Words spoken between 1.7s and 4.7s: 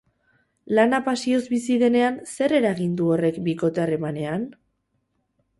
denean, zer eragin du horrek bikote harremanean?